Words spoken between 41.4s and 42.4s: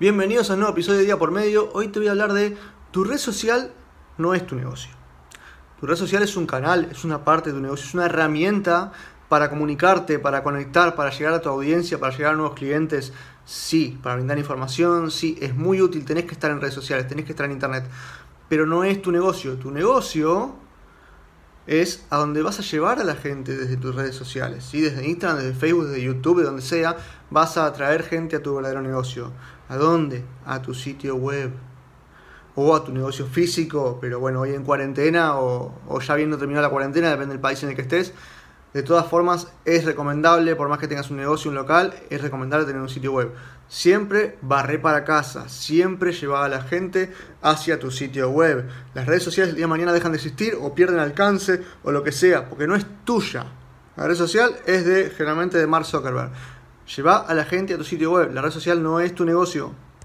un local, es